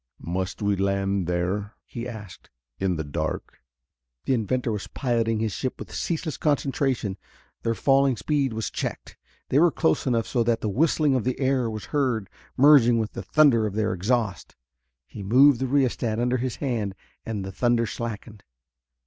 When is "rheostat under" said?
15.67-16.37